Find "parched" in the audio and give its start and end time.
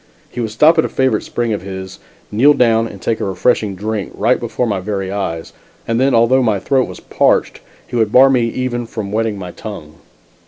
6.99-7.59